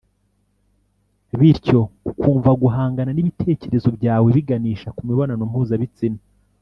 [1.39, 1.79] bityo
[2.11, 6.19] ukumva guhangana n’ ibitekerezo byawe biganisha ku mibonano mpuzabitsina